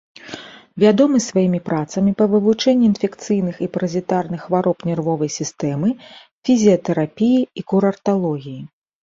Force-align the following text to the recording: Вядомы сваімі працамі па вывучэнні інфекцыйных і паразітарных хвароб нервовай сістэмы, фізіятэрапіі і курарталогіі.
Вядомы 0.83 1.17
сваімі 1.25 1.59
працамі 1.67 2.13
па 2.21 2.25
вывучэнні 2.31 2.85
інфекцыйных 2.91 3.55
і 3.67 3.67
паразітарных 3.75 4.41
хвароб 4.47 4.77
нервовай 4.91 5.29
сістэмы, 5.37 5.89
фізіятэрапіі 6.49 7.39
і 7.63 7.67
курарталогіі. 7.75 8.59